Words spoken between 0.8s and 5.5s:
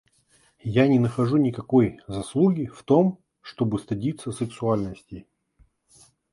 не нахожу никакой заслуги в том, чтобы стыдиться сексуальности.